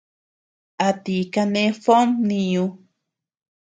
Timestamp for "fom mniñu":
1.83-2.65